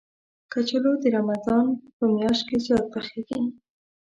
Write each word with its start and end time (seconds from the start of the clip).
کچالو 0.51 0.91
د 1.01 1.03
رمضان 1.17 1.65
په 1.97 2.05
میاشت 2.15 2.43
کې 2.49 2.57
زیات 2.65 2.85
پخېږي 2.93 3.39